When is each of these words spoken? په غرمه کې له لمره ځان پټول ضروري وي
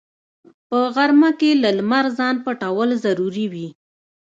په 0.67 0.77
غرمه 0.95 1.31
کې 1.39 1.51
له 1.63 1.69
لمره 1.77 2.09
ځان 2.19 2.35
پټول 2.45 2.89
ضروري 3.05 3.45
وي 3.53 3.67